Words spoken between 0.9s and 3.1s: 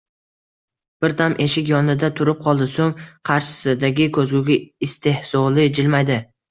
Bir dam eshik yonida turib qoldi so`ng